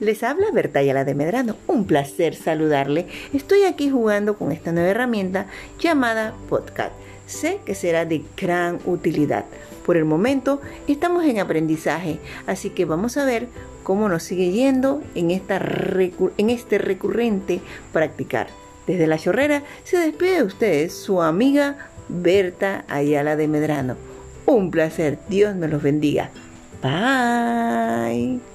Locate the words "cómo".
13.82-14.08